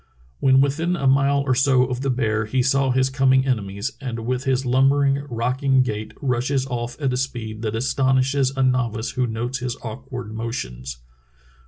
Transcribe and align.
When 0.39 0.61
within 0.61 0.95
a 0.95 1.05
mile 1.05 1.41
or 1.41 1.53
so 1.53 1.85
of 1.85 2.01
the 2.01 2.09
bear 2.09 2.45
he 2.45 2.63
saw 2.63 2.89
his 2.89 3.07
coming 3.11 3.41
320 3.43 3.61
True 3.61 3.75
Tales 3.83 3.89
of 3.89 3.95
Arctic 4.01 4.15
Heroism 4.17 4.17
enemies, 4.17 4.17
and 4.17 4.25
with 4.25 4.43
his 4.49 4.65
lumbering, 4.65 5.27
rocking 5.29 5.83
gait 5.83 6.13
rushes 6.23 6.65
off 6.65 6.99
at 6.99 7.13
a 7.13 7.17
speed 7.17 7.61
that 7.61 7.75
astonishes 7.75 8.51
a 8.57 8.63
novice 8.63 9.11
who 9.11 9.27
notes 9.27 9.59
his 9.59 9.77
awk 9.83 10.11
ward 10.11 10.33
motions. 10.33 10.97